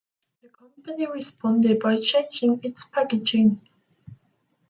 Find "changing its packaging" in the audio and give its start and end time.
1.97-3.61